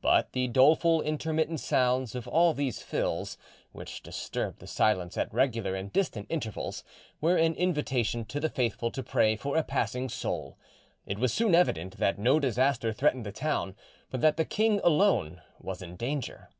[0.00, 3.36] But the doleful, intermittent sounds of all these fills,
[3.72, 6.84] which disturbed the silence at regular and distant intervals,
[7.20, 10.56] were an invitation to the faithful to pray for a passing soul,
[11.08, 13.74] and it was soon evident that no disaster threatened the town,
[14.10, 16.50] but that the king alone was in danger.